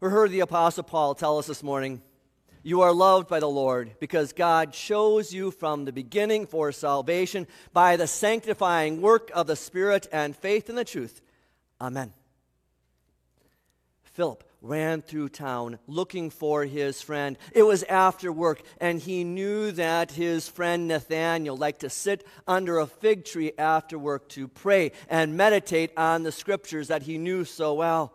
We 0.00 0.08
heard 0.08 0.30
the 0.30 0.40
Apostle 0.40 0.84
Paul 0.84 1.14
tell 1.14 1.36
us 1.36 1.46
this 1.46 1.62
morning 1.62 2.00
you 2.62 2.80
are 2.80 2.92
loved 2.92 3.28
by 3.28 3.38
the 3.38 3.50
Lord 3.50 3.96
because 4.00 4.32
God 4.32 4.72
chose 4.72 5.30
you 5.30 5.50
from 5.50 5.84
the 5.84 5.92
beginning 5.92 6.46
for 6.46 6.72
salvation 6.72 7.46
by 7.74 7.96
the 7.96 8.06
sanctifying 8.06 9.02
work 9.02 9.30
of 9.34 9.46
the 9.46 9.56
Spirit 9.56 10.08
and 10.10 10.34
faith 10.34 10.70
in 10.70 10.76
the 10.76 10.86
truth. 10.86 11.20
Amen. 11.82 12.14
Philip 14.02 14.42
ran 14.62 15.02
through 15.02 15.28
town 15.28 15.78
looking 15.86 16.30
for 16.30 16.64
his 16.64 17.02
friend. 17.02 17.36
It 17.52 17.64
was 17.64 17.82
after 17.82 18.32
work, 18.32 18.62
and 18.80 19.00
he 19.00 19.22
knew 19.22 19.70
that 19.72 20.12
his 20.12 20.48
friend 20.48 20.88
Nathanael 20.88 21.58
liked 21.58 21.80
to 21.80 21.90
sit 21.90 22.26
under 22.48 22.78
a 22.78 22.86
fig 22.86 23.26
tree 23.26 23.52
after 23.58 23.98
work 23.98 24.30
to 24.30 24.48
pray 24.48 24.92
and 25.10 25.36
meditate 25.36 25.92
on 25.94 26.22
the 26.22 26.32
scriptures 26.32 26.88
that 26.88 27.02
he 27.02 27.18
knew 27.18 27.44
so 27.44 27.74
well. 27.74 28.14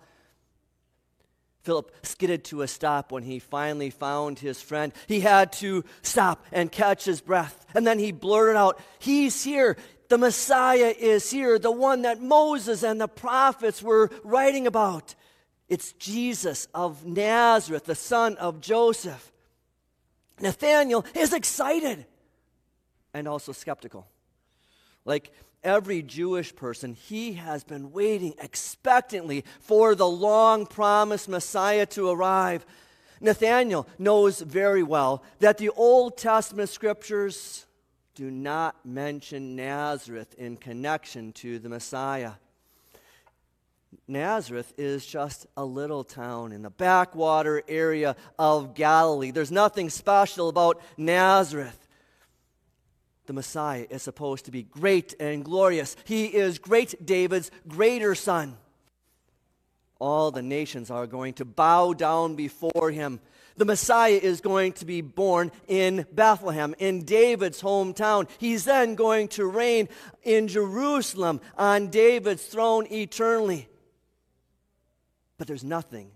Philip 1.66 1.92
skidded 2.04 2.44
to 2.46 2.62
a 2.62 2.68
stop 2.68 3.12
when 3.12 3.24
he 3.24 3.40
finally 3.40 3.90
found 3.90 4.38
his 4.38 4.62
friend. 4.62 4.94
He 5.08 5.20
had 5.20 5.52
to 5.54 5.84
stop 6.04 6.46
and 6.52 6.72
catch 6.72 7.06
his 7.06 7.22
breath. 7.22 7.66
And 7.74 7.88
then 7.88 7.98
he 7.98 8.12
blurted 8.12 8.56
out, 8.56 8.80
He's 9.00 9.44
here. 9.44 9.76
The 10.08 10.20
Messiah 10.20 10.94
is 10.96 11.32
here, 11.32 11.58
the 11.58 11.72
one 11.72 12.04
that 12.04 12.22
Moses 12.22 12.84
and 12.84 13.02
the 13.02 13.08
prophets 13.08 13.82
were 13.82 14.12
writing 14.24 14.68
about. 14.68 15.16
It's 15.68 15.94
Jesus 15.94 16.68
of 16.76 17.04
Nazareth, 17.04 17.86
the 17.86 17.96
son 17.96 18.38
of 18.38 18.62
Joseph. 18.62 19.32
Nathanael 20.40 21.04
is 21.16 21.34
excited 21.34 22.06
and 23.16 23.28
also 23.28 23.52
skeptical. 23.52 24.06
Like 25.06 25.32
every 25.66 26.02
Jewish 26.02 26.56
person, 26.56 26.94
he 26.94 27.34
has 27.34 27.66
been 27.66 27.92
waiting 27.92 28.36
expectantly 28.40 29.44
for 29.60 29.96
the 29.96 30.08
long 30.08 30.66
promised 30.66 31.28
Messiah 31.28 31.86
to 31.88 32.10
arrive. 32.10 32.66
Nathanael 33.20 33.88
knows 33.98 34.40
very 34.40 34.84
well 34.84 35.24
that 35.40 35.58
the 35.58 35.70
Old 35.70 36.18
Testament 36.18 36.70
scriptures 36.70 37.66
do 38.14 38.32
not 38.32 38.86
mention 38.86 39.56
Nazareth 39.56 40.34
in 40.38 40.56
connection 40.56 41.34
to 41.34 41.60
the 41.60 41.68
Messiah. 41.68 42.34
Nazareth 44.08 44.74
is 44.78 45.06
just 45.06 45.48
a 45.58 45.66
little 45.66 46.04
town 46.04 46.52
in 46.52 46.62
the 46.62 46.70
backwater 46.70 47.64
area 47.68 48.16
of 48.38 48.76
Galilee. 48.76 49.32
There's 49.32 49.52
nothing 49.52 49.90
special 49.90 50.50
about 50.50 50.82
Nazareth 50.98 51.85
the 53.28 53.34
Messiah 53.34 53.86
is 53.90 54.02
supposed 54.02 54.46
to 54.46 54.52
be 54.52 54.64
great 54.64 55.14
and 55.20 55.44
glorious. 55.44 55.96
He 56.06 56.26
is 56.26 56.60
great 56.60 57.06
David's 57.06 57.52
greater 57.68 58.16
son. 58.16 58.58
All 60.00 60.32
the 60.32 60.42
nations 60.42 60.92
are 60.92 61.08
going 61.08 61.34
to 61.36 61.46
bow 61.46 61.94
down 61.94 62.36
before 62.36 62.92
him. 62.92 63.20
The 63.58 63.66
Messiah 63.66 64.20
is 64.22 64.42
going 64.42 64.74
to 64.74 64.86
be 64.86 65.00
born 65.00 65.52
in 65.68 66.06
Bethlehem, 66.12 66.76
in 66.78 67.06
David's 67.06 67.62
hometown. 67.62 68.28
He's 68.38 68.66
then 68.66 68.96
going 68.96 69.30
to 69.30 69.46
reign 69.46 69.88
in 70.24 70.50
Jerusalem 70.50 71.40
on 71.58 71.88
David's 71.88 72.46
throne 72.46 72.86
eternally. 72.92 73.70
But 75.38 75.48
there's 75.48 75.64
nothing 75.64 76.12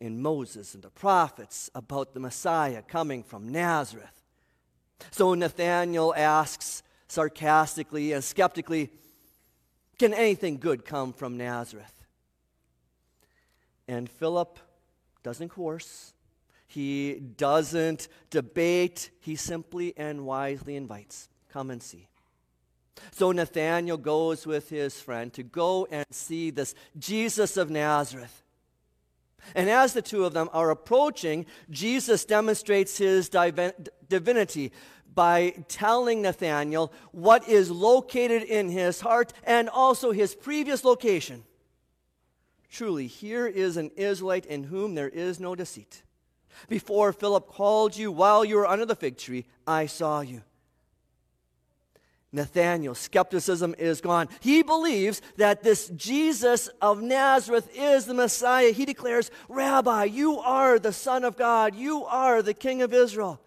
in 0.00 0.20
Moses 0.20 0.74
and 0.74 0.82
the 0.82 0.90
prophets 0.90 1.70
about 1.74 2.12
the 2.12 2.20
Messiah 2.20 2.82
coming 2.82 3.22
from 3.22 3.48
Nazareth. 3.48 4.15
So 5.10 5.34
Nathanael 5.34 6.14
asks 6.16 6.82
sarcastically 7.08 8.12
and 8.12 8.22
skeptically, 8.22 8.90
Can 9.98 10.14
anything 10.14 10.58
good 10.58 10.84
come 10.84 11.12
from 11.12 11.36
Nazareth? 11.36 11.92
And 13.88 14.10
Philip 14.10 14.58
doesn't 15.22 15.50
coerce, 15.50 16.12
he 16.66 17.14
doesn't 17.14 18.08
debate, 18.30 19.10
he 19.20 19.36
simply 19.36 19.94
and 19.96 20.26
wisely 20.26 20.76
invites, 20.76 21.28
Come 21.50 21.70
and 21.70 21.82
see. 21.82 22.08
So 23.12 23.32
Nathanael 23.32 23.98
goes 23.98 24.46
with 24.46 24.70
his 24.70 25.00
friend 25.00 25.32
to 25.34 25.42
go 25.42 25.86
and 25.90 26.06
see 26.10 26.50
this 26.50 26.74
Jesus 26.98 27.56
of 27.56 27.70
Nazareth. 27.70 28.42
And 29.54 29.70
as 29.70 29.92
the 29.92 30.02
two 30.02 30.24
of 30.24 30.32
them 30.32 30.50
are 30.52 30.70
approaching, 30.70 31.46
Jesus 31.70 32.24
demonstrates 32.24 32.98
his 32.98 33.28
divinity 34.08 34.72
by 35.14 35.54
telling 35.68 36.22
Nathanael 36.22 36.92
what 37.12 37.48
is 37.48 37.70
located 37.70 38.42
in 38.42 38.68
his 38.68 39.00
heart 39.00 39.32
and 39.44 39.68
also 39.68 40.12
his 40.12 40.34
previous 40.34 40.84
location. 40.84 41.44
Truly, 42.68 43.06
here 43.06 43.46
is 43.46 43.78
an 43.78 43.90
Israelite 43.96 44.44
in 44.44 44.64
whom 44.64 44.94
there 44.94 45.08
is 45.08 45.40
no 45.40 45.54
deceit. 45.54 46.02
Before 46.68 47.12
Philip 47.12 47.48
called 47.48 47.96
you 47.96 48.12
while 48.12 48.44
you 48.44 48.56
were 48.56 48.66
under 48.66 48.84
the 48.84 48.96
fig 48.96 49.16
tree, 49.16 49.46
I 49.66 49.86
saw 49.86 50.20
you. 50.20 50.42
Nathanael's 52.36 52.98
skepticism 52.98 53.74
is 53.78 54.00
gone. 54.00 54.28
He 54.40 54.62
believes 54.62 55.22
that 55.38 55.62
this 55.62 55.88
Jesus 55.96 56.68
of 56.80 57.00
Nazareth 57.00 57.68
is 57.74 58.04
the 58.04 58.14
Messiah. 58.14 58.72
He 58.72 58.84
declares, 58.84 59.30
Rabbi, 59.48 60.04
you 60.04 60.38
are 60.38 60.78
the 60.78 60.92
Son 60.92 61.24
of 61.24 61.36
God. 61.36 61.74
You 61.74 62.04
are 62.04 62.42
the 62.42 62.54
King 62.54 62.82
of 62.82 62.92
Israel. 62.92 63.40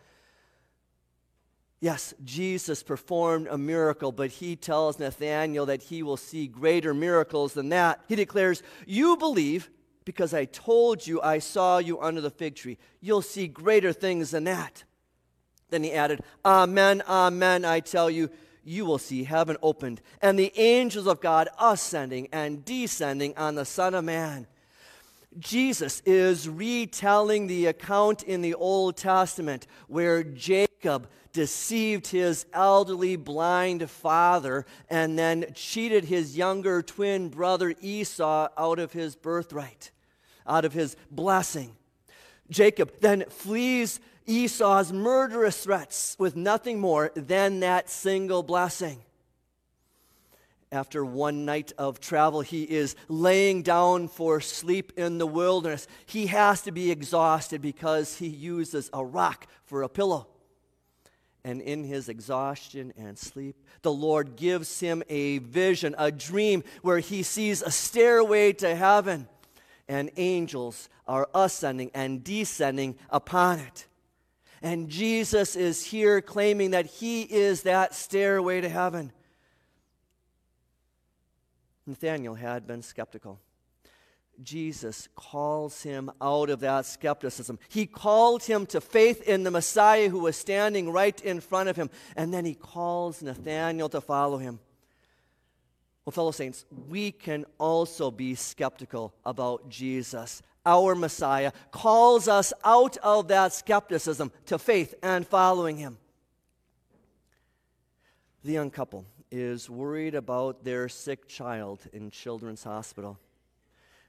Yes, 1.80 2.14
Jesus 2.26 2.84
performed 2.84 3.48
a 3.48 3.58
miracle, 3.58 4.12
but 4.12 4.32
he 4.32 4.56
tells 4.56 5.00
Nathanael 5.00 5.68
that 5.68 5.84
he 5.84 6.04
will 6.04 6.18
see 6.18 6.48
greater 6.48 6.94
miracles 6.94 7.54
than 7.54 7.70
that. 7.70 8.02
He 8.08 8.16
declares, 8.16 8.64
You 8.86 9.16
believe 9.16 9.70
because 10.04 10.34
I 10.34 10.46
told 10.46 11.06
you 11.06 11.22
I 11.22 11.38
saw 11.38 11.78
you 11.78 12.02
under 12.02 12.22
the 12.22 12.32
fig 12.32 12.56
tree. 12.56 12.80
You'll 13.00 13.22
see 13.22 13.48
greater 13.48 13.94
things 13.94 14.32
than 14.32 14.46
that. 14.46 14.84
Then 15.70 15.84
he 15.84 15.94
added, 15.94 16.22
Amen, 16.44 17.04
amen, 17.08 17.64
I 17.64 17.80
tell 17.80 18.10
you 18.10 18.32
you 18.70 18.86
will 18.86 19.00
see 19.00 19.24
heaven 19.24 19.58
opened 19.64 20.00
and 20.22 20.38
the 20.38 20.54
angels 20.56 21.08
of 21.08 21.20
God 21.20 21.50
ascending 21.60 22.30
and 22.32 22.64
descending 22.64 23.36
on 23.36 23.56
the 23.56 23.66
Son 23.66 23.96
of 23.96 24.06
Man. 24.06 24.46
Jesus 25.40 26.02
is 26.06 26.48
retelling 26.48 27.48
the 27.48 27.66
account 27.66 28.22
in 28.22 28.42
the 28.42 28.54
Old 28.54 28.96
Testament 28.96 29.66
where 29.88 30.24
Jacob 30.24 31.08
deceived 31.34 32.08
his 32.08 32.46
elderly 32.54 33.16
blind 33.16 33.90
father 33.90 34.68
and 34.88 35.18
then 35.18 35.46
cheated 35.56 36.06
his 36.06 36.38
younger 36.38 36.84
twin 36.84 37.30
brother 37.30 37.74
Esau 37.82 38.50
out 38.56 38.78
of 38.78 38.94
his 38.94 39.16
birthright, 39.16 39.90
out 40.46 40.66
of 40.66 40.74
his 40.74 40.96
blessing. 41.10 41.76
Jacob 42.50 43.00
then 43.00 43.26
flees 43.30 44.00
Esau's 44.26 44.94
murderous 44.94 45.64
threats 45.64 46.16
with 46.20 46.36
nothing 46.36 46.80
more 46.80 47.12
than 47.16 47.60
that 47.62 47.90
single 47.90 48.44
blessing. 48.44 49.02
After 50.72 51.04
one 51.04 51.46
night 51.46 51.74
of 51.80 52.00
travel, 52.00 52.42
he 52.42 52.62
is 52.64 52.96
laying 53.08 53.64
down 53.64 54.08
for 54.08 54.40
sleep 54.40 54.94
in 54.98 55.18
the 55.18 55.26
wilderness. 55.26 55.88
He 56.06 56.28
has 56.28 56.62
to 56.62 56.72
be 56.72 56.92
exhausted 56.92 57.60
because 57.60 58.18
he 58.18 58.28
uses 58.28 58.90
a 58.94 59.04
rock 59.04 59.48
for 59.66 59.82
a 59.82 59.90
pillow. 59.90 60.28
And 61.44 61.62
in 61.62 61.84
his 61.84 62.08
exhaustion 62.08 62.94
and 62.98 63.18
sleep, 63.18 63.56
the 63.82 63.92
Lord 63.92 64.36
gives 64.36 64.80
him 64.80 65.02
a 65.10 65.40
vision, 65.40 65.96
a 65.98 66.12
dream, 66.12 66.64
where 66.84 67.00
he 67.00 67.24
sees 67.24 67.64
a 67.64 67.72
stairway 67.72 68.54
to 68.54 68.76
heaven, 68.76 69.28
and 69.90 70.12
angels 70.16 70.88
are 71.08 71.28
ascending 71.34 71.92
and 71.94 72.24
descending 72.24 72.96
upon 73.10 73.60
it. 73.60 73.88
And 74.62 74.88
Jesus 74.88 75.56
is 75.56 75.84
here 75.86 76.22
claiming 76.22 76.72
that 76.72 76.86
he 76.86 77.24
is 77.24 77.64
that 77.64 77.96
stairway 77.96 78.62
to 78.62 78.70
heaven. 78.70 79.12
Nathanael 81.88 82.36
had 82.36 82.68
been 82.68 82.84
skeptical. 82.84 83.40
Jesus 84.44 85.10
calls 85.16 85.82
him 85.82 86.12
out 86.22 86.50
of 86.50 86.60
that 86.62 86.86
skepticism. 86.86 87.60
He 87.68 87.86
called 87.86 88.44
him 88.44 88.66
to 88.68 88.80
faith 88.80 89.22
in 89.24 89.44
the 89.44 89.52
Messiah 89.52 90.08
who 90.08 90.20
was 90.20 90.38
standing 90.38 90.92
right 90.92 91.20
in 91.22 91.42
front 91.42 91.68
of 91.68 91.76
him. 91.76 91.90
And 92.16 92.34
then 92.34 92.46
he 92.46 92.54
calls 92.54 93.22
Nathanael 93.22 93.90
to 93.90 94.02
follow 94.02 94.38
him. 94.38 94.60
Well, 96.10 96.16
fellow 96.16 96.32
saints, 96.32 96.66
we 96.88 97.12
can 97.12 97.46
also 97.60 98.10
be 98.10 98.34
skeptical 98.34 99.14
about 99.24 99.70
Jesus 99.70 100.42
our 100.66 100.96
Messiah, 100.96 101.52
calls 101.70 102.28
us 102.28 102.52
out 102.66 102.98
of 103.04 103.28
that 103.28 103.54
skepticism 103.54 104.32
to 104.48 104.58
faith 104.58 104.96
and 105.04 105.28
following 105.28 105.78
him. 105.78 106.00
The 108.44 108.54
young 108.54 108.72
couple 108.72 109.06
is 109.30 109.70
worried 109.70 110.16
about 110.16 110.64
their 110.64 110.90
sick 110.90 111.28
child 111.28 111.82
in 111.94 112.10
Children's 112.10 112.64
Hospital. 112.64 113.20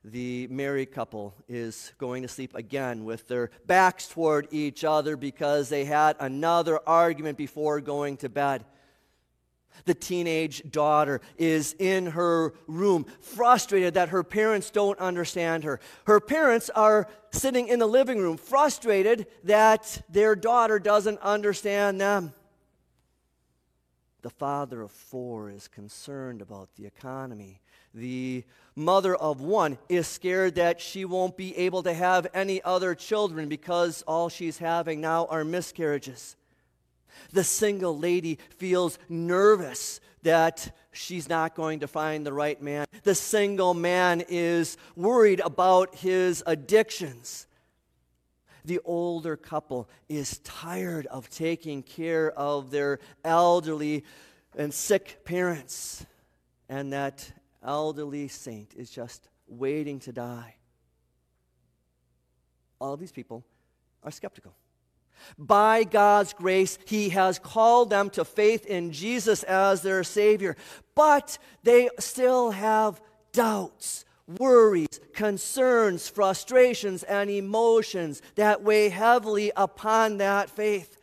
The 0.03 0.47
married 0.47 0.93
couple 0.93 1.35
is 1.51 1.93
going 1.99 2.23
to 2.23 2.29
sleep 2.29 2.55
again 2.55 3.05
with 3.05 3.29
their 3.29 3.51
backs 3.67 4.09
toward 4.09 4.49
each 4.53 4.85
other 4.85 5.19
because 5.19 5.69
they 5.69 5.85
had 5.85 6.17
another 6.19 6.81
argument 6.87 7.37
before 7.37 7.83
going 7.83 8.17
to 8.17 8.31
bed. 8.31 8.65
The 9.85 9.95
teenage 9.95 10.63
daughter 10.71 11.21
is 11.39 11.75
in 11.79 12.07
her 12.07 12.55
room, 12.67 13.07
frustrated 13.21 13.95
that 13.95 14.11
her 14.11 14.23
parents 14.23 14.71
don't 14.71 14.99
understand 14.99 15.65
her. 15.65 15.81
Her 16.07 16.21
parents 16.21 16.71
are 16.71 17.09
sitting 17.33 17.69
in 17.69 17.79
the 17.79 17.87
living 17.87 18.19
room, 18.19 18.37
frustrated 18.37 19.27
that 19.45 20.03
their 20.09 20.37
daughter 20.37 20.79
doesn't 20.79 21.19
understand 21.21 22.01
them. 22.01 22.35
The 24.23 24.31
father 24.31 24.83
of 24.83 24.91
four 24.91 25.51
is 25.51 25.67
concerned 25.67 26.43
about 26.43 26.75
the 26.77 26.85
economy. 26.85 27.63
The 27.95 28.45
mother 28.77 29.17
of 29.17 29.41
one 29.41 29.79
is 29.89 30.07
scared 30.07 30.57
that 30.57 30.81
she 30.81 31.05
won't 31.05 31.37
be 31.37 31.57
able 31.57 31.83
to 31.85 31.95
have 31.95 32.27
any 32.35 32.63
other 32.63 32.95
children 32.95 33.49
because 33.49 34.03
all 34.03 34.29
she's 34.29 34.59
having 34.59 35.01
now 35.01 35.27
are 35.27 35.45
miscarriages. 35.45 36.37
The 37.33 37.45
single 37.45 37.99
lady 37.99 38.39
feels 38.57 38.99
nervous 39.09 40.01
that 40.23 40.77
she's 40.93 41.29
not 41.29 41.55
going 41.55 41.81
to 41.81 41.89
find 41.89 42.27
the 42.27 42.33
right 42.33 42.61
man. 42.61 42.87
The 43.03 43.15
single 43.15 43.75
man 43.75 44.23
is 44.29 44.77
worried 44.97 45.41
about 45.41 45.95
his 45.95 46.43
addictions. 46.47 47.47
The 48.65 48.81
older 48.85 49.37
couple 49.37 49.89
is 50.09 50.39
tired 50.39 51.07
of 51.07 51.31
taking 51.31 51.83
care 51.83 52.31
of 52.33 52.71
their 52.71 52.99
elderly 53.25 54.05
and 54.57 54.73
sick 54.75 55.25
parents. 55.25 56.05
And 56.69 56.93
that 56.93 57.33
elderly 57.63 58.29
saint 58.29 58.75
is 58.77 58.91
just 58.91 59.29
waiting 59.47 59.99
to 60.01 60.13
die. 60.13 60.57
All 62.81 62.95
of 62.95 63.01
these 63.01 63.13
people 63.13 63.45
are 64.03 64.11
skeptical. 64.11 64.55
By 65.39 65.85
God's 65.85 66.33
grace, 66.33 66.79
He 66.87 67.11
has 67.11 67.39
called 67.39 67.91
them 67.91 68.11
to 68.11 68.25
faith 68.25 68.67
in 68.67 68.93
Jesus 68.93 69.43
as 69.45 69.83
their 69.83 70.05
Savior, 70.05 70.57
but 70.95 71.39
they 71.63 71.89
still 71.99 72.51
have 72.51 73.01
doubts, 73.33 74.05
worries, 74.39 75.01
concerns, 75.15 76.09
frustrations, 76.09 77.03
and 77.03 77.31
emotions 77.31 78.23
that 78.35 78.63
weigh 78.63 78.89
heavily 78.89 79.53
upon 79.57 80.19
that 80.19 80.51
faith. 80.51 80.97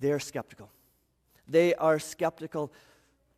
They're 0.00 0.20
skeptical. 0.20 0.70
They 1.48 1.74
are 1.74 1.98
skeptical 1.98 2.72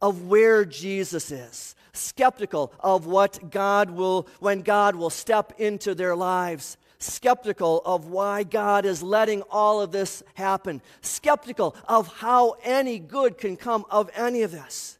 of 0.00 0.26
where 0.26 0.64
Jesus 0.64 1.30
is, 1.30 1.74
skeptical 1.92 2.72
of 2.80 3.06
what 3.06 3.50
God 3.50 3.90
will, 3.90 4.28
when 4.40 4.62
God 4.62 4.96
will 4.96 5.10
step 5.10 5.54
into 5.58 5.94
their 5.94 6.14
lives 6.14 6.76
skeptical 6.98 7.82
of 7.84 8.06
why 8.06 8.42
God 8.42 8.84
is 8.84 9.02
letting 9.02 9.42
all 9.50 9.80
of 9.80 9.92
this 9.92 10.22
happen, 10.34 10.82
skeptical 11.00 11.76
of 11.86 12.08
how 12.18 12.56
any 12.62 12.98
good 12.98 13.38
can 13.38 13.56
come 13.56 13.84
of 13.90 14.10
any 14.14 14.42
of 14.42 14.50
this. 14.50 14.98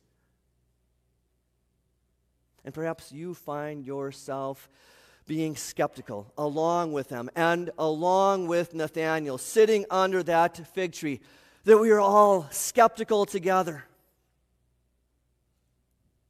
And 2.65 2.73
perhaps 2.73 3.13
you 3.13 3.35
find 3.35 3.85
yourself 3.85 4.69
being 5.27 5.57
skeptical 5.57 6.33
along 6.37 6.93
with 6.93 7.09
them 7.09 7.31
and 7.35 7.71
along 7.79 8.47
with 8.47 8.75
Nathanael, 8.75 9.39
sitting 9.39 9.87
under 9.91 10.23
that 10.23 10.67
fig 10.75 10.93
tree, 10.93 11.21
that 11.65 11.79
we 11.79 11.91
are 11.91 12.01
all 12.01 12.47
skeptical 12.51 13.25
together. 13.25 13.85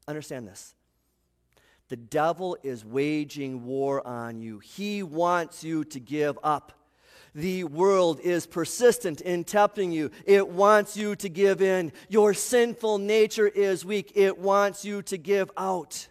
Understand 0.07 0.47
this. 0.47 0.75
The 1.95 2.01
devil 2.01 2.59
is 2.65 2.85
waging 2.85 3.67
war 3.67 4.05
on 4.05 4.41
you. 4.41 4.59
He 4.59 5.05
wants 5.05 5.63
you 5.63 5.85
to 5.85 6.01
give 6.01 6.37
up. 6.43 6.73
The 7.37 7.63
world 7.63 8.19
is 8.19 8.49
persistent 8.49 9.21
in 9.21 9.45
tempting 9.45 9.93
you. 9.93 10.11
It 10.27 10.49
wants 10.49 10.97
you 10.97 11.15
to 11.15 11.29
give 11.29 11.63
in. 11.63 11.93
Your 12.09 12.35
sinful 12.35 12.99
nature 12.99 13.47
is 13.47 13.85
weak. 13.85 14.11
It 14.17 14.39
wants 14.39 14.85
you 14.85 15.03
to 15.03 15.17
give 15.17 15.53
out. 15.57 16.09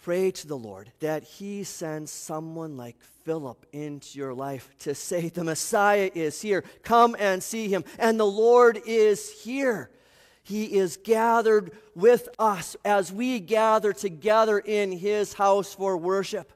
Pray 0.00 0.30
to 0.30 0.46
the 0.46 0.56
Lord 0.56 0.90
that 1.00 1.22
He 1.22 1.64
sends 1.64 2.10
someone 2.10 2.78
like 2.78 2.96
Philip 3.26 3.66
into 3.74 4.16
your 4.16 4.32
life 4.32 4.70
to 4.78 4.94
say, 4.94 5.28
The 5.28 5.44
Messiah 5.44 6.10
is 6.14 6.40
here. 6.40 6.64
Come 6.82 7.14
and 7.18 7.42
see 7.42 7.68
Him. 7.68 7.84
And 7.98 8.18
the 8.18 8.24
Lord 8.24 8.80
is 8.86 9.30
here. 9.42 9.90
He 10.46 10.76
is 10.76 10.96
gathered 10.96 11.72
with 11.96 12.28
us 12.38 12.76
as 12.84 13.12
we 13.12 13.40
gather 13.40 13.92
together 13.92 14.60
in 14.60 14.92
His 14.92 15.32
house 15.32 15.74
for 15.74 15.96
worship. 15.96 16.52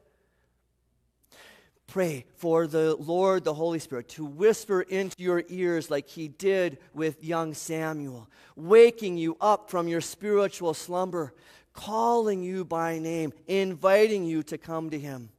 Pray 1.89 2.25
for 2.37 2.69
the 2.69 2.95
Lord, 2.95 3.43
the 3.43 3.53
Holy 3.53 3.81
Spirit, 3.81 4.09
to 4.11 4.25
whisper 4.25 4.81
into 4.81 5.17
your 5.19 5.43
ears 5.49 5.91
like 5.91 6.09
He 6.09 6.29
did 6.29 6.79
with 6.95 7.25
young 7.25 7.53
Samuel, 7.53 8.31
waking 8.55 9.17
you 9.17 9.37
up 9.41 9.69
from 9.69 9.89
your 9.89 10.01
spiritual 10.01 10.73
slumber, 10.73 11.35
calling 11.73 12.45
you 12.45 12.65
by 12.65 13.01
name, 13.01 13.33
inviting 13.49 14.25
you 14.25 14.45
to 14.45 14.57
come 14.57 14.91
to 14.91 15.01
Him. 15.01 15.31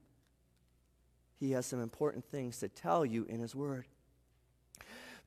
He 1.39 1.51
has 1.51 1.65
some 1.65 1.81
important 1.81 2.25
things 2.25 2.59
to 2.59 2.67
tell 2.67 3.05
you 3.05 3.25
in 3.29 3.39
His 3.39 3.55
Word. 3.55 3.85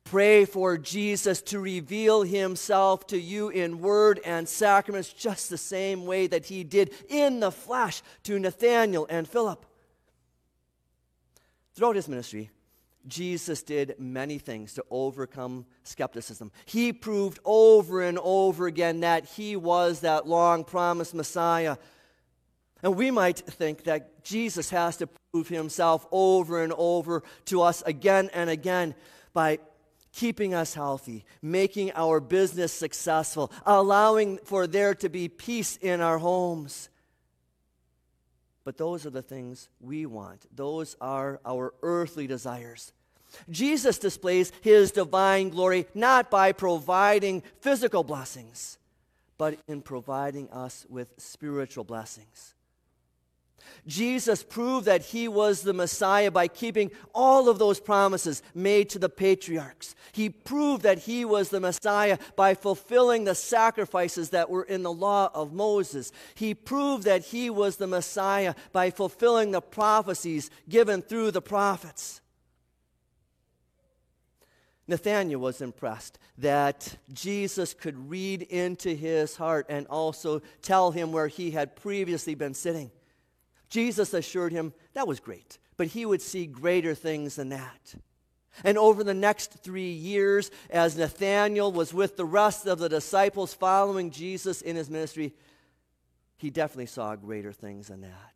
Pray 0.05 0.45
for 0.45 0.77
Jesus 0.77 1.41
to 1.41 1.59
reveal 1.59 2.21
himself 2.21 3.07
to 3.07 3.19
you 3.19 3.49
in 3.49 3.79
word 3.79 4.19
and 4.23 4.47
sacraments 4.47 5.11
just 5.11 5.49
the 5.49 5.57
same 5.57 6.05
way 6.05 6.27
that 6.27 6.45
he 6.45 6.63
did 6.63 6.93
in 7.09 7.39
the 7.39 7.51
flesh 7.51 8.03
to 8.23 8.37
Nathanael 8.37 9.07
and 9.09 9.27
Philip. 9.27 9.65
Throughout 11.73 11.95
his 11.95 12.07
ministry, 12.07 12.51
Jesus 13.07 13.63
did 13.63 13.95
many 13.97 14.37
things 14.37 14.75
to 14.75 14.85
overcome 14.91 15.65
skepticism. 15.83 16.51
He 16.65 16.93
proved 16.93 17.39
over 17.43 18.03
and 18.03 18.19
over 18.19 18.67
again 18.67 18.99
that 18.99 19.25
he 19.25 19.55
was 19.55 20.01
that 20.01 20.27
long 20.27 20.63
promised 20.63 21.15
Messiah. 21.15 21.77
And 22.83 22.95
we 22.95 23.09
might 23.09 23.39
think 23.39 23.85
that 23.85 24.23
Jesus 24.23 24.69
has 24.69 24.97
to 24.97 25.09
prove 25.31 25.47
himself 25.47 26.05
over 26.11 26.61
and 26.61 26.73
over 26.77 27.23
to 27.45 27.63
us 27.63 27.81
again 27.87 28.29
and 28.33 28.51
again 28.51 28.93
by 29.33 29.59
keeping 30.15 30.53
us 30.53 30.73
healthy, 30.73 31.25
making 31.41 31.91
our 31.93 32.19
business 32.19 32.71
successful, 32.71 33.51
allowing 33.65 34.37
for 34.39 34.65
there 34.65 34.95
to 34.95 35.09
be 35.09 35.27
peace 35.27 35.77
in 35.81 36.01
our 36.01 36.17
homes. 36.17 36.89
But 38.63 38.77
those 38.77 39.05
are 39.05 39.11
the 39.11 39.21
things 39.21 39.69
we 39.79 40.05
want. 40.07 40.47
Those 40.55 40.95
are 40.99 41.39
our 41.45 41.73
earthly 41.83 42.25
desires. 42.27 42.93
Jesus 43.49 43.99
displays 43.99 44.51
his 44.61 44.91
divine 44.91 45.49
glory 45.49 45.85
not 45.93 46.31
by 46.31 46.53
providing 46.53 47.43
physical 47.59 48.03
blessings, 48.03 48.77
but 49.37 49.59
in 49.67 49.81
providing 49.81 50.49
us 50.49 50.85
with 50.89 51.13
spiritual 51.17 51.83
blessings. 51.83 52.54
Jesus 53.87 54.43
proved 54.43 54.85
that 54.85 55.01
he 55.01 55.27
was 55.27 55.61
the 55.61 55.73
Messiah 55.73 56.31
by 56.31 56.47
keeping 56.47 56.91
all 57.13 57.49
of 57.49 57.59
those 57.59 57.79
promises 57.79 58.41
made 58.53 58.89
to 58.89 58.99
the 58.99 59.09
patriarchs. 59.09 59.95
He 60.11 60.29
proved 60.29 60.83
that 60.83 60.99
he 60.99 61.25
was 61.25 61.49
the 61.49 61.59
Messiah 61.59 62.17
by 62.35 62.55
fulfilling 62.55 63.23
the 63.25 63.35
sacrifices 63.35 64.31
that 64.31 64.49
were 64.49 64.63
in 64.63 64.83
the 64.83 64.91
law 64.91 65.29
of 65.33 65.53
Moses. 65.53 66.11
He 66.35 66.53
proved 66.53 67.03
that 67.03 67.25
he 67.25 67.49
was 67.49 67.77
the 67.77 67.87
Messiah 67.87 68.55
by 68.71 68.89
fulfilling 68.89 69.51
the 69.51 69.61
prophecies 69.61 70.49
given 70.67 71.01
through 71.01 71.31
the 71.31 71.41
prophets. 71.41 72.21
Nathanael 74.87 75.39
was 75.39 75.61
impressed 75.61 76.19
that 76.37 76.97
Jesus 77.11 77.73
could 77.73 78.09
read 78.09 78.43
into 78.43 78.93
his 78.93 79.35
heart 79.35 79.65
and 79.69 79.87
also 79.87 80.41
tell 80.61 80.91
him 80.91 81.11
where 81.11 81.27
he 81.27 81.51
had 81.51 81.75
previously 81.75 82.35
been 82.35 82.53
sitting. 82.53 82.91
Jesus 83.69 84.13
assured 84.13 84.51
him 84.51 84.73
that 84.93 85.07
was 85.07 85.19
great, 85.19 85.57
but 85.77 85.87
he 85.87 86.05
would 86.05 86.21
see 86.21 86.45
greater 86.45 86.95
things 86.95 87.35
than 87.35 87.49
that. 87.49 87.95
And 88.63 88.77
over 88.77 89.03
the 89.03 89.13
next 89.13 89.51
three 89.51 89.91
years, 89.91 90.49
as 90.69 90.97
Nathanael 90.97 91.71
was 91.71 91.93
with 91.93 92.15
the 92.15 92.25
rest 92.25 92.67
of 92.67 92.79
the 92.79 92.87
disciples 92.87 93.53
following 93.53 94.11
Jesus 94.11 94.61
in 94.61 94.75
his 94.75 94.89
ministry, 94.89 95.33
he 96.37 96.49
definitely 96.49 96.85
saw 96.85 97.15
greater 97.15 97.51
things 97.51 97.87
than 97.87 98.01
that. 98.01 98.33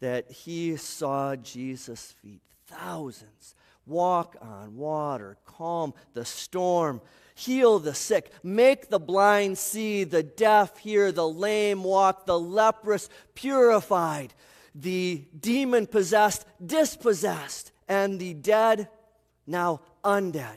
That 0.00 0.30
he 0.30 0.76
saw 0.76 1.34
Jesus' 1.34 2.14
feet, 2.22 2.42
thousands, 2.66 3.56
walk 3.86 4.36
on 4.40 4.76
water, 4.76 5.36
calm 5.44 5.94
the 6.12 6.24
storm, 6.24 7.00
heal 7.38 7.78
the 7.78 7.94
sick, 7.94 8.32
make 8.42 8.90
the 8.90 8.98
blind 8.98 9.56
see, 9.56 10.02
the 10.02 10.24
deaf 10.24 10.78
hear, 10.78 11.12
the 11.12 11.28
lame 11.28 11.84
walk, 11.84 12.26
the 12.26 12.38
leprous 12.38 13.08
purified, 13.34 14.34
the 14.74 15.24
demon 15.38 15.86
possessed 15.86 16.44
dispossessed, 16.64 17.70
and 17.86 18.18
the 18.18 18.34
dead 18.34 18.88
now 19.46 19.80
undead. 20.04 20.56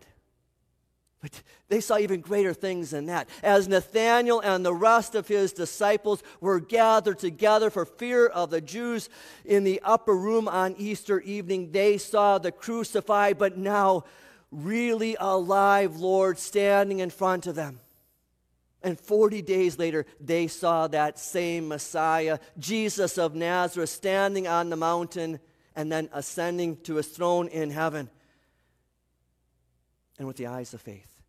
But 1.21 1.43
they 1.69 1.81
saw 1.81 1.99
even 1.99 2.21
greater 2.21 2.53
things 2.53 2.89
than 2.89 3.05
that. 3.05 3.29
As 3.43 3.67
Nathanael 3.67 4.39
and 4.39 4.65
the 4.65 4.73
rest 4.73 5.13
of 5.13 5.27
his 5.27 5.53
disciples 5.53 6.23
were 6.39 6.59
gathered 6.59 7.19
together 7.19 7.69
for 7.69 7.85
fear 7.85 8.25
of 8.25 8.49
the 8.49 8.59
Jews 8.59 9.07
in 9.45 9.63
the 9.63 9.79
upper 9.83 10.15
room 10.15 10.47
on 10.47 10.73
Easter 10.79 11.21
evening, 11.21 11.71
they 11.71 11.99
saw 11.99 12.39
the 12.39 12.51
crucified, 12.51 13.37
but 13.37 13.55
now 13.55 14.03
really 14.51 15.15
alive 15.19 15.97
Lord 15.97 16.37
standing 16.37 16.99
in 16.99 17.09
front 17.09 17.47
of 17.47 17.55
them. 17.55 17.79
And 18.83 18.99
40 18.99 19.41
days 19.41 19.77
later, 19.77 20.05
they 20.19 20.47
saw 20.47 20.87
that 20.87 21.19
same 21.19 21.67
Messiah, 21.67 22.39
Jesus 22.57 23.17
of 23.17 23.35
Nazareth, 23.35 23.89
standing 23.89 24.47
on 24.47 24.69
the 24.69 24.75
mountain 24.75 25.39
and 25.75 25.91
then 25.91 26.09
ascending 26.13 26.77
to 26.77 26.95
his 26.95 27.07
throne 27.07 27.47
in 27.47 27.69
heaven. 27.69 28.09
And 30.17 30.27
with 30.27 30.37
the 30.37 30.47
eyes 30.47 30.73
of 30.73 30.81
faith, 30.81 31.21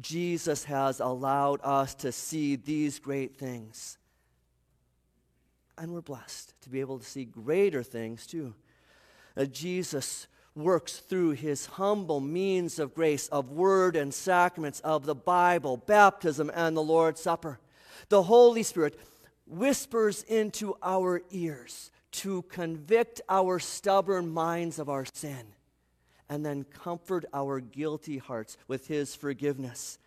Jesus 0.00 0.64
has 0.64 0.98
allowed 0.98 1.60
us 1.62 1.94
to 1.96 2.10
see 2.10 2.56
these 2.56 2.98
great 2.98 3.36
things. 3.36 3.98
And 5.76 5.92
we're 5.92 6.00
blessed 6.00 6.54
to 6.62 6.70
be 6.70 6.80
able 6.80 6.98
to 6.98 7.04
see 7.04 7.24
greater 7.24 7.82
things 7.82 8.26
too. 8.26 8.54
Uh, 9.36 9.44
Jesus 9.44 10.26
works 10.54 10.98
through 10.98 11.32
his 11.32 11.66
humble 11.66 12.20
means 12.20 12.78
of 12.78 12.94
grace, 12.94 13.28
of 13.28 13.50
word 13.50 13.96
and 13.96 14.14
sacraments, 14.14 14.80
of 14.80 15.04
the 15.04 15.14
Bible, 15.14 15.76
baptism, 15.76 16.50
and 16.54 16.76
the 16.76 16.82
Lord's 16.82 17.20
Supper. 17.20 17.58
The 18.08 18.22
Holy 18.22 18.62
Spirit 18.62 18.98
whispers 19.46 20.22
into 20.24 20.76
our 20.82 21.22
ears 21.30 21.90
to 22.12 22.42
convict 22.42 23.20
our 23.28 23.58
stubborn 23.58 24.28
minds 24.28 24.78
of 24.78 24.88
our 24.88 25.04
sin 25.12 25.46
and 26.28 26.44
then 26.46 26.64
comfort 26.64 27.24
our 27.34 27.60
guilty 27.60 28.18
hearts 28.18 28.56
with 28.68 28.86
his 28.86 29.14
forgiveness. 29.14 29.98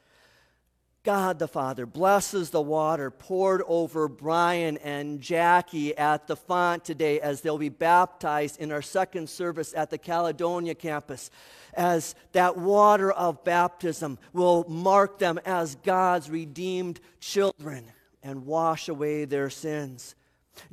God 1.07 1.39
the 1.39 1.47
Father 1.47 1.85
blesses 1.85 2.49
the 2.49 2.59
water 2.59 3.09
poured 3.09 3.61
over 3.65 4.09
Brian 4.09 4.75
and 4.79 5.21
Jackie 5.21 5.97
at 5.97 6.27
the 6.27 6.35
font 6.35 6.83
today 6.83 7.21
as 7.21 7.39
they'll 7.39 7.57
be 7.57 7.69
baptized 7.69 8.59
in 8.59 8.73
our 8.73 8.81
second 8.81 9.29
service 9.29 9.73
at 9.73 9.89
the 9.89 9.97
Caledonia 9.97 10.75
campus. 10.75 11.31
As 11.73 12.13
that 12.33 12.57
water 12.57 13.09
of 13.09 13.45
baptism 13.45 14.19
will 14.33 14.65
mark 14.67 15.17
them 15.17 15.39
as 15.45 15.75
God's 15.75 16.29
redeemed 16.29 16.99
children 17.21 17.85
and 18.21 18.45
wash 18.45 18.89
away 18.89 19.23
their 19.23 19.49
sins. 19.49 20.13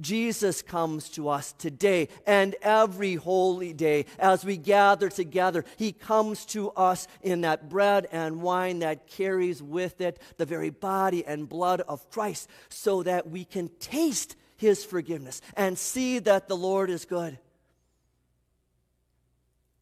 Jesus 0.00 0.62
comes 0.62 1.08
to 1.10 1.28
us 1.28 1.52
today 1.52 2.08
and 2.26 2.54
every 2.62 3.14
holy 3.14 3.72
day 3.72 4.06
as 4.18 4.44
we 4.44 4.56
gather 4.56 5.08
together. 5.08 5.64
He 5.76 5.92
comes 5.92 6.44
to 6.46 6.70
us 6.70 7.08
in 7.22 7.42
that 7.42 7.68
bread 7.68 8.08
and 8.12 8.42
wine 8.42 8.80
that 8.80 9.06
carries 9.06 9.62
with 9.62 10.00
it 10.00 10.20
the 10.36 10.46
very 10.46 10.70
body 10.70 11.24
and 11.24 11.48
blood 11.48 11.80
of 11.82 12.08
Christ 12.10 12.48
so 12.68 13.02
that 13.02 13.30
we 13.30 13.44
can 13.44 13.68
taste 13.80 14.36
his 14.56 14.84
forgiveness 14.84 15.40
and 15.56 15.78
see 15.78 16.18
that 16.20 16.48
the 16.48 16.56
Lord 16.56 16.90
is 16.90 17.04
good. 17.04 17.38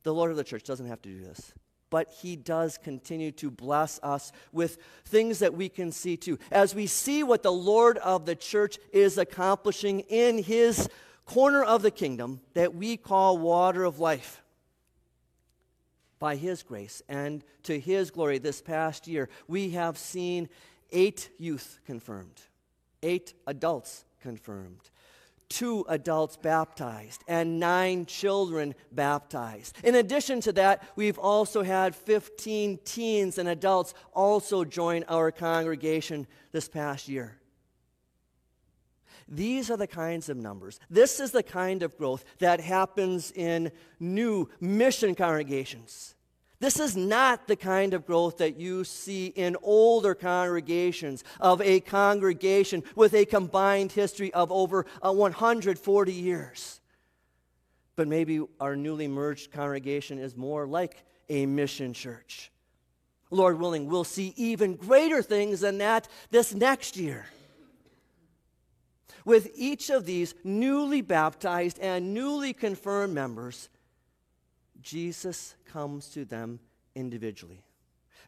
The 0.03 0.15
Lord 0.15 0.31
of 0.31 0.37
the 0.37 0.45
church 0.45 0.65
doesn't 0.65 0.87
have 0.87 1.03
to 1.03 1.09
do 1.09 1.21
this 1.21 1.53
but 1.93 2.11
He 2.11 2.37
does 2.37 2.79
continue 2.79 3.31
to 3.33 3.51
bless 3.51 4.01
us 4.03 4.33
with 4.51 4.79
things 5.05 5.41
that 5.41 5.53
we 5.53 5.69
can 5.69 5.93
see 5.93 6.17
too. 6.17 6.39
As 6.51 6.75
we 6.75 6.87
see 6.87 7.23
what 7.23 7.43
the 7.43 7.53
Lord 7.53 7.99
of 7.99 8.25
the 8.25 8.35
church 8.35 8.79
is 8.95 9.19
accomplishing 9.19 10.01
in 10.01 10.43
His 10.43 10.89
corner 11.27 11.63
of 11.63 11.83
the 11.83 11.91
kingdom 11.91 12.41
that 12.55 12.75
we 12.75 12.97
call 12.97 13.37
water 13.37 13.85
of 13.85 13.99
life. 13.99 14.43
By 16.19 16.37
His 16.37 16.63
grace 16.63 17.03
and 17.11 17.45
to 17.65 17.79
His 17.79 18.11
glory, 18.11 18.39
this 18.39 18.63
past 18.63 19.07
year, 19.07 19.29
we 19.47 19.71
have 19.71 19.99
seen 19.99 20.49
eight 20.93 21.29
youth 21.39 21.79
confirmed, 21.85 22.41
eight 23.03 23.35
adults 23.47 24.07
confirmed, 24.23 24.81
two 25.53 25.85
adults 25.89 26.37
baptized 26.37 27.23
and 27.29 27.61
nine 27.61 28.07
children 28.07 28.75
baptized. 28.91 29.77
In 29.85 29.95
addition 29.95 30.41
to 30.43 30.53
that, 30.53 30.83
we've 30.97 31.19
also 31.19 31.63
had 31.63 31.95
15 31.95 32.79
teens 32.85 33.37
and 33.37 33.49
adults 33.49 33.93
also 34.15 34.65
join 34.65 35.05
our 35.09 35.31
congregation 35.31 36.27
this 36.53 36.69
past 36.69 37.07
year. 37.07 37.39
These 39.29 39.71
are 39.71 39.77
the 39.77 39.87
kinds 39.87 40.29
of 40.29 40.37
numbers. 40.37 40.81
This 40.89 41.21
is 41.21 41.33
the 41.33 41.43
kind 41.43 41.83
of 41.83 41.97
growth 41.99 42.25
that 42.39 42.61
happens 42.61 43.31
in 43.33 43.73
new 44.01 44.49
mission 44.61 45.15
congregations. 45.15 46.15
This 46.63 46.79
is 46.79 46.97
not 46.97 47.49
the 47.49 47.57
kind 47.57 47.93
of 47.93 48.07
growth 48.07 48.39
that 48.39 48.57
you 48.57 48.85
see 48.85 49.27
in 49.27 49.57
older 49.65 50.15
congregations 50.15 51.25
of 51.41 51.61
a 51.61 51.81
congregation 51.81 52.85
with 52.95 53.15
a 53.15 53.25
combined 53.25 53.91
history 53.91 54.33
of 54.33 54.53
over 54.53 54.87
uh, 55.05 55.13
140 55.13 56.13
years. 56.13 56.81
But 57.97 58.07
maybe 58.07 58.43
our 58.61 58.77
newly 58.77 59.09
merged 59.09 59.51
congregation 59.51 60.21
is 60.21 60.37
more 60.37 60.65
like 60.69 61.03
a 61.29 61.47
mission 61.47 61.95
church. 61.95 62.53
Lord 63.33 63.59
willing, 63.59 63.89
we'll 63.89 64.05
see 64.05 64.33
even 64.37 64.77
greater 64.77 65.21
things 65.21 65.63
than 65.63 65.79
that 65.79 66.07
this 66.31 66.55
next 66.55 66.97
year. 66.97 67.27
With 69.25 69.51
each 69.57 69.91
of 69.91 70.07
these 70.07 70.37
newly 70.45 71.01
baptized 71.01 71.81
and 71.81 72.15
newly 72.15 72.53
confirmed 72.53 73.15
members, 73.15 73.69
Jesus 74.83 75.55
comes 75.65 76.09
to 76.11 76.25
them 76.25 76.59
individually. 76.95 77.63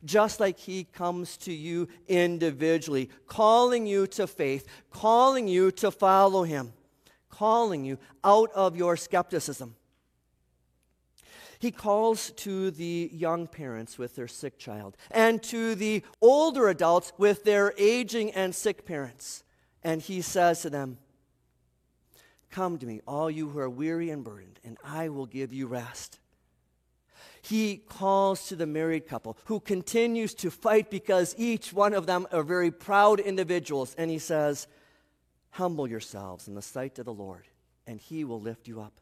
Just 0.05 0.41
like 0.41 0.59
he 0.59 0.85
comes 0.85 1.37
to 1.39 1.53
you 1.53 1.89
individually, 2.09 3.11
calling 3.27 3.87
you 3.87 4.07
to 4.09 4.27
faith, 4.27 4.67
calling 4.91 5.49
you 5.49 5.71
to 5.73 5.91
follow 5.91 6.43
him, 6.43 6.73
calling 7.31 7.85
you 7.85 7.99
out 8.23 8.51
of 8.53 8.77
your 8.77 8.97
skepticism. 8.97 9.77
He 11.59 11.71
calls 11.71 12.31
to 12.33 12.71
the 12.71 13.09
young 13.13 13.47
parents 13.47 13.97
with 13.97 14.17
their 14.17 14.29
sick 14.29 14.59
child 14.59 14.99
and 15.11 15.43
to 15.45 15.75
the 15.75 16.03
older 16.21 16.69
adults 16.69 17.13
with 17.17 17.45
their 17.45 17.73
aging 17.79 18.33
and 18.33 18.55
sick 18.55 18.85
parents. 18.85 19.45
And 19.83 20.03
he 20.03 20.21
says 20.21 20.61
to 20.63 20.71
them, 20.71 20.99
Come 22.51 22.77
to 22.79 22.87
me, 22.87 23.01
all 23.07 23.31
you 23.31 23.49
who 23.49 23.59
are 23.59 23.71
weary 23.71 24.11
and 24.11 24.23
burdened, 24.23 24.61
and 24.63 24.77
I 24.85 25.09
will 25.09 25.27
give 25.27 25.53
you 25.53 25.67
rest 25.67 26.19
he 27.45 27.77
calls 27.77 28.49
to 28.49 28.57
the 28.57 28.67
married 28.67 29.07
couple 29.07 29.37
who 29.45 29.61
continues 29.61 30.33
to 30.35 30.51
fight 30.51 30.91
because 30.91 31.35
each 31.37 31.73
one 31.73 31.93
of 31.93 32.07
them 32.07 32.27
are 32.33 32.43
very 32.43 32.71
proud 32.71 33.21
individuals. 33.21 33.95
And 33.99 34.11
he 34.11 34.19
says, 34.19 34.67
Humble 35.51 35.87
yourselves 35.87 36.49
in 36.49 36.55
the 36.55 36.63
sight 36.63 36.99
of 36.99 37.05
the 37.05 37.13
Lord, 37.13 37.47
and 37.87 38.01
he 38.01 38.25
will 38.25 38.41
lift 38.41 38.67
you 38.67 38.81
up. 38.81 38.95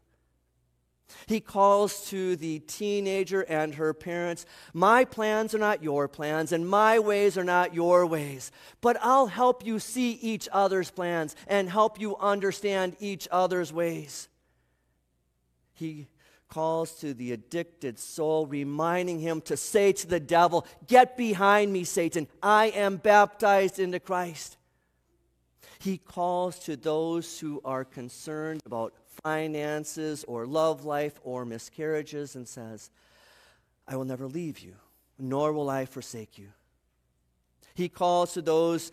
He 1.25 1.39
calls 1.39 2.09
to 2.09 2.35
the 2.35 2.59
teenager 2.59 3.41
and 3.41 3.75
her 3.75 3.93
parents, 3.93 4.45
My 4.73 5.05
plans 5.05 5.55
are 5.55 5.59
not 5.59 5.83
your 5.83 6.07
plans, 6.07 6.51
and 6.51 6.67
my 6.67 6.99
ways 6.99 7.37
are 7.37 7.43
not 7.43 7.73
your 7.73 8.05
ways. 8.05 8.51
But 8.81 8.97
I'll 9.01 9.27
help 9.27 9.65
you 9.65 9.79
see 9.79 10.11
each 10.11 10.49
other's 10.51 10.91
plans 10.91 11.35
and 11.47 11.69
help 11.69 11.99
you 11.99 12.17
understand 12.17 12.97
each 12.99 13.27
other's 13.31 13.71
ways. 13.71 14.27
He 15.73 16.07
calls 16.53 16.91
to 16.91 17.15
the 17.15 17.31
addicted 17.31 17.97
soul, 17.97 18.45
reminding 18.45 19.19
him 19.19 19.41
to 19.41 19.57
say 19.57 19.91
to 19.91 20.05
the 20.05 20.19
devil, 20.19 20.67
Get 20.85 21.17
behind 21.17 21.73
me, 21.73 21.83
Satan. 21.83 22.27
I 22.43 22.67
am 22.67 22.97
baptized 22.97 23.79
into 23.79 23.99
Christ. 23.99 24.57
He 25.79 25.97
calls 25.97 26.59
to 26.59 26.75
those 26.75 27.39
who 27.39 27.59
are 27.65 27.83
concerned 27.83 28.61
about 28.67 28.93
finances 29.23 30.23
or 30.27 30.45
love 30.45 30.85
life 30.85 31.19
or 31.23 31.43
miscarriages 31.43 32.35
and 32.35 32.47
says, 32.47 32.91
I 33.87 33.95
will 33.95 34.05
never 34.05 34.27
leave 34.27 34.59
you, 34.59 34.75
nor 35.17 35.53
will 35.53 35.71
I 35.71 35.85
forsake 35.85 36.37
you. 36.37 36.49
He 37.73 37.89
calls 37.89 38.33
to 38.35 38.43
those, 38.43 38.91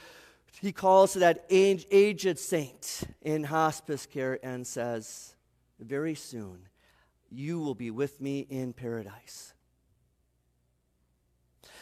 he 0.62 0.72
calls 0.72 1.12
to 1.12 1.18
that 1.18 1.44
aged 1.50 2.38
saint 2.38 3.02
in 3.20 3.44
hospice 3.44 4.06
care 4.06 4.38
and 4.42 4.66
says, 4.66 5.34
Very 5.78 6.14
soon 6.14 6.69
you 7.30 7.60
will 7.60 7.74
be 7.74 7.90
with 7.90 8.20
me 8.20 8.40
in 8.40 8.72
paradise. 8.72 9.54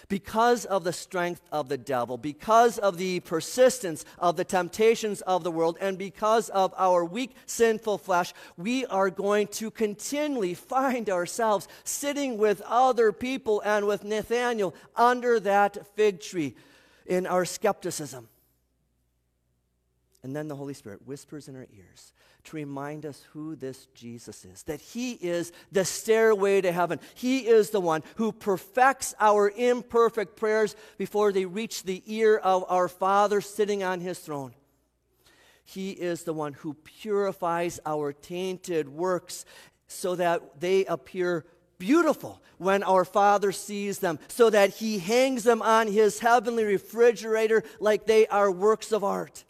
Because 0.09 0.65
of 0.65 0.85
the 0.85 0.93
strength 0.93 1.43
of 1.53 1.69
the 1.69 1.77
devil, 1.77 2.17
because 2.17 2.79
of 2.79 2.97
the 2.97 3.21
persistence 3.21 4.07
of 4.19 4.37
the 4.37 4.45
temptations 4.45 5.21
of 5.23 5.45
the 5.45 5.51
world, 5.51 5.77
and 5.83 5.99
because 5.99 6.49
of 6.49 6.73
our 6.79 7.05
weak, 7.05 7.35
sinful 7.45 7.99
flesh, 7.99 8.33
we 8.57 8.87
are 8.87 9.11
going 9.11 9.49
to 9.49 9.71
continually 9.71 10.55
find 10.55 11.11
ourselves 11.11 11.69
sitting 11.85 12.39
with 12.39 12.63
other 12.63 13.13
people 13.13 13.61
and 13.67 13.87
with 13.87 14.03
Nathanael 14.03 14.75
under 14.97 15.39
that 15.41 15.87
fig 15.95 16.21
tree 16.21 16.57
in 17.05 17.27
our 17.27 17.45
skepticism. 17.45 18.29
And 20.23 20.35
then 20.35 20.49
the 20.49 20.57
Holy 20.57 20.75
Spirit 20.75 21.07
whispers 21.07 21.49
in 21.49 21.57
our 21.57 21.67
ears 21.77 22.13
to 22.49 22.57
remind 22.57 23.07
us 23.07 23.25
who 23.33 23.57
this 23.57 23.87
Jesus 23.95 24.45
is 24.45 24.63
that 24.65 24.81
he 24.81 25.13
is 25.13 25.53
the 25.71 25.85
stairway 25.85 26.61
to 26.61 26.73
heaven. 26.73 26.99
He 27.15 27.47
is 27.47 27.71
the 27.71 27.81
one 27.81 28.03
who 28.17 28.33
perfects 28.33 29.15
our 29.21 29.51
imperfect 29.55 30.37
prayers 30.37 30.75
before 30.97 31.33
they 31.33 31.45
reach 31.45 31.83
the 31.83 32.03
ear 32.07 32.37
of 32.37 32.65
our 32.69 32.89
Father 32.89 33.41
sitting 33.41 33.83
on 33.83 34.01
his 34.01 34.19
throne. 34.19 34.53
He 35.65 35.91
is 35.91 36.25
the 36.25 36.33
one 36.33 36.55
who 36.55 36.73
purifies 36.73 37.79
our 37.85 38.15
tainted 38.15 38.89
works 38.89 39.45
so 39.87 40.17
that 40.17 40.61
they 40.61 40.87
appear 40.87 41.45
beautiful 41.79 42.43
when 42.57 42.83
our 42.83 43.05
Father 43.05 43.53
sees 43.53 43.99
them, 43.99 44.19
so 44.29 44.51
that 44.51 44.71
He 44.71 44.99
hangs 44.99 45.45
them 45.45 45.63
on 45.63 45.87
His 45.87 46.21
heavenly 46.21 46.65
refrigerator 46.65 47.63
like 47.81 48.07
they 48.07 48.27
are 48.29 48.51
works 48.51 48.93
of 48.93 49.05
art. 49.05 49.45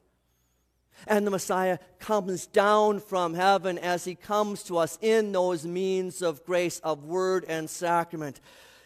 And 1.06 1.26
the 1.26 1.30
Messiah 1.30 1.78
comes 1.98 2.46
down 2.46 3.00
from 3.00 3.34
heaven 3.34 3.78
as 3.78 4.04
He 4.04 4.14
comes 4.14 4.62
to 4.64 4.78
us 4.78 4.98
in 5.00 5.32
those 5.32 5.66
means 5.66 6.22
of 6.22 6.44
grace, 6.44 6.78
of 6.80 7.04
word 7.04 7.44
and 7.48 7.70
sacrament. 7.70 8.40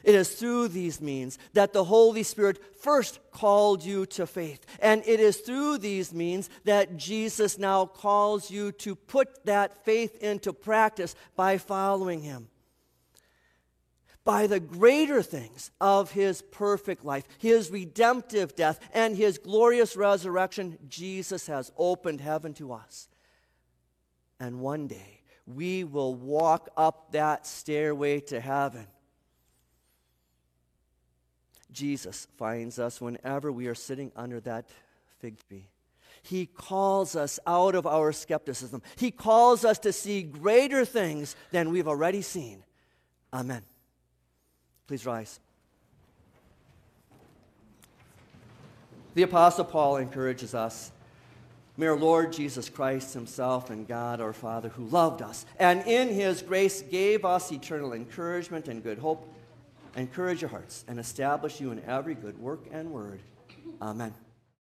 It 0.05 0.15
is 0.15 0.35
through 0.35 0.69
these 0.69 1.01
means 1.01 1.39
that 1.53 1.73
the 1.73 1.85
Holy 1.85 2.23
Spirit 2.23 2.59
first 2.77 3.21
called 3.31 3.85
you 3.85 4.07
to 4.07 4.27
faith. 4.27 4.65
And 4.81 5.03
it 5.07 5.21
is 5.21 5.39
through 5.39 5.79
these 5.79 6.13
means 6.13 6.51
that 6.65 6.97
Jesus 6.97 7.59
now 7.59 7.87
calls 7.87 8.51
you 8.51 8.73
to 8.73 8.95
put 8.95 9.45
that 9.45 9.85
faith 9.85 10.17
into 10.23 10.53
practice 10.53 11.15
by 11.37 11.59
following 11.59 12.23
Him. 12.23 12.49
By 14.25 14.47
the 14.47 14.61
greater 14.61 15.23
things 15.23 15.71
of 15.81 16.13
His 16.13 16.43
perfect 16.43 17.05
life, 17.05 17.25
His 17.39 17.71
redemptive 17.71 18.55
death, 18.55 18.79
and 18.93 19.17
His 19.17 19.39
glorious 19.39 19.97
resurrection, 19.97 20.79
Jesus 20.89 21.47
has 21.49 21.73
opened 21.77 22.21
heaven 22.21 22.55
to 22.55 22.73
us. 22.73 23.09
And 24.39 24.61
one 24.61 24.87
day, 24.87 25.23
we 25.47 25.85
will 25.85 26.15
walk 26.15 26.69
up 26.77 27.13
that 27.13 27.47
stairway 27.47 28.21
to 28.21 28.41
heaven 28.41 28.87
Jesus 31.73 32.29
finds 32.37 32.79
us 32.79 33.01
whenever 33.01 33.51
we 33.51 33.67
are 33.67 33.75
sitting 33.75 34.13
under 34.15 34.41
that 34.41 34.69
fig 35.21 35.37
tree. 35.49 35.69
He 36.23 36.47
calls 36.47 37.17
us 37.17 37.41
out 37.47 37.75
of 37.75 37.87
our 37.87 38.13
skepticism. 38.13 38.83
He 38.97 39.11
calls 39.11 39.65
us 39.65 39.79
to 39.81 39.93
see 39.93 40.23
greater 40.23 40.85
things 40.85 41.35
than 41.51 41.71
we've 41.71 41.89
already 41.89 42.23
seen. 42.23 42.63
Amen. 43.33 43.63
Please 44.93 45.07
rise. 45.07 45.41
The 49.15 49.23
Apostle 49.23 49.65
Paul 49.65 49.97
encourages 49.97 50.55
us. 50.55 50.93
May 51.79 51.87
our 51.87 51.97
Lord 51.97 52.31
Jesus 52.31 52.69
Christ 52.69 53.15
Himself 53.15 53.71
and 53.71 53.89
God 53.89 54.21
our 54.21 54.35
Father, 54.35 54.69
who 54.69 54.85
loved 54.85 55.23
us 55.23 55.47
and 55.59 55.81
in 55.87 56.11
His 56.11 56.43
grace 56.43 56.83
gave 56.83 57.25
us 57.25 57.51
eternal 57.51 57.95
encouragement 57.95 58.69
and 58.69 58.83
good 58.83 58.99
hope 58.99 59.27
encourage 59.97 60.43
your 60.43 60.51
hearts, 60.51 60.85
and 60.87 60.99
establish 60.99 61.59
you 61.59 61.71
in 61.71 61.83
every 61.87 62.15
good 62.15 62.39
work 62.39 62.67
and 62.71 62.91
word. 62.91 63.21
Amen. 63.81 64.13